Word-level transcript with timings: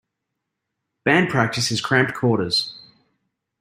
Band 1.05 1.29
practice 1.29 1.69
is 1.71 1.79
cramped 1.79 2.15
quarters. 2.15 2.73